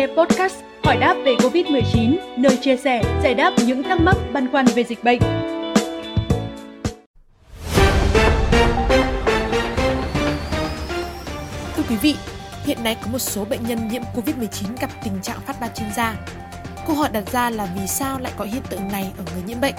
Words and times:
nghe 0.00 0.06
podcast 0.06 0.54
Hỏi 0.84 0.96
đáp 0.96 1.14
về 1.24 1.34
Covid-19, 1.34 2.16
nơi 2.36 2.56
chia 2.56 2.76
sẻ, 2.76 3.02
giải 3.22 3.34
đáp 3.34 3.52
những 3.66 3.82
thắc 3.82 4.00
mắc 4.00 4.16
băn 4.32 4.50
khoăn 4.50 4.66
về 4.66 4.84
dịch 4.84 5.04
bệnh. 5.04 5.20
Thưa 11.76 11.82
quý 11.88 11.96
vị, 12.02 12.16
hiện 12.64 12.78
nay 12.84 12.96
có 13.02 13.10
một 13.12 13.18
số 13.18 13.44
bệnh 13.44 13.60
nhân 13.68 13.88
nhiễm 13.88 14.02
Covid-19 14.14 14.66
gặp 14.80 14.90
tình 15.04 15.22
trạng 15.22 15.40
phát 15.40 15.56
ban 15.60 15.70
trên 15.74 15.86
da. 15.96 16.14
Câu 16.86 16.96
hỏi 16.96 17.08
đặt 17.12 17.32
ra 17.32 17.50
là 17.50 17.68
vì 17.76 17.86
sao 17.86 18.18
lại 18.18 18.32
có 18.36 18.44
hiện 18.44 18.62
tượng 18.70 18.88
này 18.92 19.12
ở 19.18 19.24
người 19.34 19.42
nhiễm 19.46 19.60
bệnh 19.60 19.74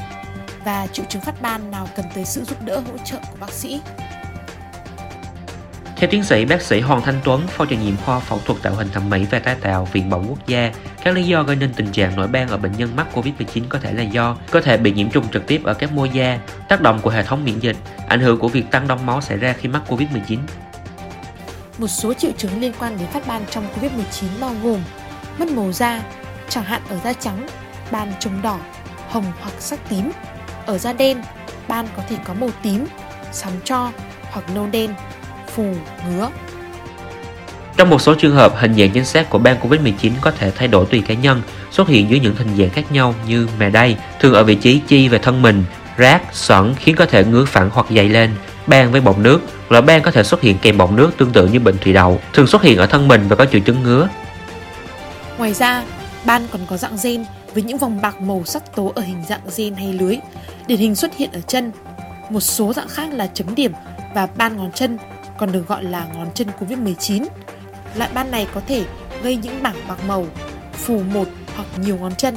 và 0.66 0.88
triệu 0.94 1.06
chứng 1.10 1.22
phát 1.22 1.42
ban 1.42 1.72
nào 1.72 1.88
cần 1.96 2.06
tới 2.16 2.26
sự 2.26 2.44
giúp 2.44 2.58
đỡ 2.66 2.80
hỗ 2.80 2.98
trợ 3.06 3.18
của 3.18 3.38
bác 3.40 3.52
sĩ. 3.52 3.82
Theo 6.02 6.10
tiến 6.10 6.24
sĩ 6.24 6.46
bác 6.46 6.62
sĩ 6.62 6.80
Hoàng 6.80 7.02
Thanh 7.02 7.20
Tuấn, 7.24 7.48
phó 7.48 7.66
chủ 7.66 7.76
nhiệm 7.76 7.98
khoa 7.98 8.20
phẫu 8.20 8.40
thuật 8.46 8.62
tạo 8.62 8.74
hình 8.74 8.90
thẩm 8.90 9.10
mỹ 9.10 9.26
và 9.32 9.40
tái 9.40 9.56
tạo 9.62 9.88
Viện 9.92 10.10
Bỏng 10.10 10.26
Quốc 10.30 10.48
gia, 10.48 10.72
các 11.04 11.16
lý 11.16 11.24
do 11.24 11.44
gây 11.44 11.56
nên 11.56 11.74
tình 11.74 11.92
trạng 11.92 12.16
nổi 12.16 12.28
ban 12.28 12.48
ở 12.48 12.58
bệnh 12.58 12.72
nhân 12.72 12.96
mắc 12.96 13.08
Covid-19 13.14 13.64
có 13.70 13.80
thể 13.80 13.94
là 13.94 14.04
do 14.04 14.38
cơ 14.52 14.62
thể 14.62 14.78
bị 14.78 14.92
nhiễm 14.92 15.10
trùng 15.10 15.30
trực 15.32 15.48
tiếp 15.48 15.62
ở 15.64 15.74
các 15.74 15.92
mô 15.92 16.06
da, 16.06 16.40
tác 16.68 16.82
động 16.82 17.00
của 17.02 17.10
hệ 17.10 17.24
thống 17.24 17.46
miễn 17.46 17.60
dịch, 17.60 17.78
ảnh 18.08 18.20
hưởng 18.20 18.40
của 18.40 18.48
việc 18.48 18.72
tăng 18.72 18.88
đông 18.88 19.06
máu 19.06 19.22
xảy 19.22 19.38
ra 19.38 19.54
khi 19.54 19.70
mắc 19.70 19.82
Covid-19. 19.88 20.38
Một 21.78 21.88
số 21.88 22.14
triệu 22.14 22.32
chứng 22.38 22.62
liên 22.62 22.74
quan 22.80 22.98
đến 22.98 23.08
phát 23.08 23.28
ban 23.28 23.46
trong 23.50 23.64
Covid-19 23.76 24.26
bao 24.40 24.56
gồm 24.64 24.80
mất 25.40 25.52
màu 25.52 25.72
da, 25.72 26.04
chẳng 26.50 26.64
hạn 26.64 26.82
ở 26.90 26.98
da 27.04 27.14
trắng, 27.14 27.48
ban 27.92 28.14
trông 28.20 28.42
đỏ, 28.42 28.60
hồng 29.10 29.26
hoặc 29.42 29.54
sắc 29.60 29.80
tím. 29.90 30.12
Ở 30.66 30.78
da 30.78 30.94
đen, 30.94 31.22
ban 31.68 31.88
có 31.98 32.04
thể 32.10 32.16
có 32.26 32.34
màu 32.34 32.50
tím, 32.64 32.86
sóng 33.32 33.54
cho 33.64 33.92
hoặc 34.32 34.46
nâu 34.56 34.68
đen, 34.68 34.94
phù, 35.56 35.74
ngứa. 36.10 36.30
Trong 37.78 37.90
một 37.90 38.02
số 38.02 38.16
trường 38.16 38.36
hợp, 38.36 38.54
hình 38.58 38.74
dạng 38.74 38.92
chính 38.92 39.06
xác 39.06 39.30
của 39.30 39.38
ban 39.38 39.60
COVID-19 39.60 40.12
có 40.22 40.32
thể 40.32 40.52
thay 40.52 40.68
đổi 40.68 40.86
tùy 40.86 41.02
cá 41.08 41.14
nhân, 41.14 41.42
xuất 41.72 41.88
hiện 41.88 42.10
dưới 42.10 42.20
những 42.20 42.36
hình 42.36 42.58
dạng 42.58 42.70
khác 42.70 42.92
nhau 42.92 43.16
như 43.28 43.48
mè 43.60 43.70
đay, 43.70 43.98
thường 44.20 44.34
ở 44.34 44.44
vị 44.44 44.56
trí 44.56 44.82
chi 44.88 45.10
về 45.10 45.18
thân 45.18 45.42
mình, 45.42 45.64
rát, 45.98 46.22
sẩn 46.32 46.76
khiến 46.76 46.96
có 46.96 47.06
thể 47.06 47.24
ngứa 47.24 47.46
phẳng 47.46 47.70
hoặc 47.74 47.86
dày 47.90 48.10
lên, 48.10 48.32
ban 48.68 48.92
với 48.92 49.02
bọng 49.02 49.24
nước. 49.24 49.40
Loại 49.70 49.82
ban 49.82 50.02
có 50.02 50.12
thể 50.12 50.24
xuất 50.24 50.42
hiện 50.42 50.58
kèm 50.62 50.78
bọng 50.78 50.96
nước 50.96 51.12
tương 51.18 51.32
tự 51.32 51.48
như 51.48 51.60
bệnh 51.60 51.78
thủy 51.78 51.94
đậu, 51.94 52.22
thường 52.34 52.48
xuất 52.48 52.62
hiện 52.62 52.78
ở 52.78 52.86
thân 52.86 53.08
mình 53.08 53.28
và 53.28 53.36
có 53.36 53.46
triệu 53.46 53.62
chứng 53.62 53.84
ngứa. 53.84 54.08
Ngoài 55.38 55.54
ra, 55.54 55.84
ban 56.26 56.48
còn 56.52 56.62
có 56.70 56.78
dạng 56.78 56.98
gen 57.04 57.26
với 57.54 57.64
những 57.64 57.78
vòng 57.78 58.02
bạc 58.02 58.22
màu 58.22 58.44
sắc 58.46 58.76
tố 58.76 58.92
ở 58.96 59.02
hình 59.02 59.24
dạng 59.30 59.42
gen 59.58 59.76
hay 59.76 59.94
lưới, 59.94 60.18
điển 60.68 60.80
hình 60.80 60.96
xuất 60.96 61.18
hiện 61.18 61.32
ở 61.34 61.40
chân. 61.48 61.72
Một 62.30 62.40
số 62.40 62.74
dạng 62.74 62.88
khác 62.88 63.14
là 63.14 63.28
chấm 63.34 63.56
điểm 63.56 63.72
và 64.16 64.28
ban 64.36 64.58
ngón 64.58 64.72
chân, 64.72 64.98
còn 65.42 65.52
được 65.52 65.68
gọi 65.68 65.84
là 65.84 66.08
ngón 66.16 66.28
chân 66.34 66.48
Covid-19. 66.60 67.26
Loại 67.96 68.10
ban 68.14 68.32
này 68.32 68.48
có 68.54 68.62
thể 68.68 68.84
gây 69.24 69.36
những 69.36 69.64
bảng 69.64 69.76
bạc 69.88 69.98
màu, 70.08 70.26
phù 70.74 71.02
một 71.14 71.28
hoặc 71.56 71.68
nhiều 71.78 71.98
ngón 71.98 72.16
chân. 72.16 72.36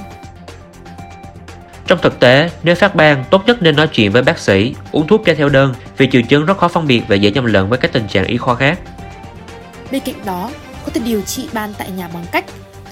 Trong 1.87 1.99
thực 2.03 2.21
tế, 2.21 2.51
nếu 2.63 2.75
phát 2.75 2.95
ban, 2.95 3.25
tốt 3.31 3.43
nhất 3.47 3.63
nên 3.63 3.77
nói 3.77 3.89
chuyện 3.93 4.13
với 4.13 4.23
bác 4.23 4.39
sĩ, 4.39 4.75
uống 4.93 5.07
thuốc 5.07 5.23
cho 5.27 5.35
theo 5.35 5.49
đơn 5.49 5.75
vì 5.97 6.09
triệu 6.13 6.23
chứng 6.23 6.47
rất 6.47 6.59
khó 6.59 6.69
phân 6.69 6.87
biệt 6.87 7.03
và 7.09 7.17
dễ 7.17 7.31
nhầm 7.31 7.45
lẫn 7.45 7.69
với 7.69 7.79
các 7.79 7.93
tình 7.93 8.09
trạng 8.09 8.25
y 8.25 8.37
khoa 8.37 8.55
khác. 8.55 8.79
Bên 9.91 10.03
cạnh 10.05 10.25
đó, 10.25 10.51
có 10.85 10.93
thể 10.95 11.01
điều 11.05 11.21
trị 11.21 11.49
ban 11.53 11.75
tại 11.79 11.91
nhà 11.91 12.09
bằng 12.15 12.25
cách 12.33 12.45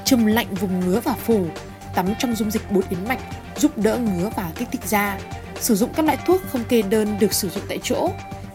chùm 0.04 0.26
lạnh 0.26 0.54
vùng 0.54 0.80
ngứa 0.80 1.00
và 1.00 1.14
phù, 1.24 1.46
tắm 1.94 2.06
trong 2.18 2.34
dung 2.34 2.50
dịch 2.50 2.70
bột 2.70 2.84
yến 2.90 3.08
mạch 3.08 3.20
giúp 3.56 3.78
đỡ 3.78 3.98
ngứa 3.98 4.30
và 4.36 4.50
kích 4.54 4.68
thích 4.72 4.84
da. 4.84 5.18
Sử 5.60 5.74
dụng 5.74 5.90
các 5.96 6.04
loại 6.04 6.18
thuốc 6.26 6.40
không 6.52 6.64
kê 6.64 6.82
đơn 6.82 7.16
được 7.20 7.32
sử 7.32 7.48
dụng 7.48 7.64
tại 7.68 7.78
chỗ, 7.82 8.10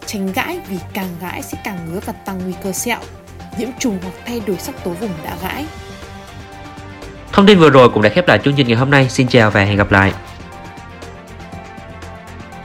tránh 0.08 0.32
gãi 0.32 0.60
vì 0.68 0.76
càng 0.94 1.08
gãi 1.20 1.42
sẽ 1.42 1.58
càng 1.64 1.78
ngứa 1.86 2.00
và 2.06 2.12
tăng 2.12 2.40
nguy 2.44 2.52
cơ 2.62 2.72
sẹo, 2.72 2.98
nhiễm 3.58 3.68
trùng 3.78 3.98
hoặc 4.02 4.14
thay 4.26 4.40
đổi 4.46 4.56
sắc 4.56 4.84
tố 4.84 4.90
vùng 4.90 5.10
đã 5.24 5.36
gãi. 5.42 5.66
Thông 7.32 7.46
tin 7.46 7.58
vừa 7.58 7.70
rồi 7.70 7.88
cũng 7.88 8.02
đã 8.02 8.08
khép 8.08 8.28
lại 8.28 8.40
chương 8.44 8.54
trình 8.56 8.68
ngày 8.68 8.76
hôm 8.76 8.90
nay. 8.90 9.08
Xin 9.08 9.28
chào 9.28 9.50
và 9.50 9.64
hẹn 9.64 9.76
gặp 9.76 9.92
lại. 9.92 10.12